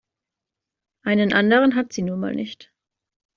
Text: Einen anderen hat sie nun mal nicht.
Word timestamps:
Einen 1.03 1.31
anderen 1.31 1.75
hat 1.75 1.93
sie 1.93 2.01
nun 2.01 2.19
mal 2.21 2.33
nicht. 2.33 2.73